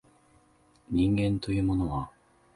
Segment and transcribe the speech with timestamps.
[0.89, 2.09] 人間というものは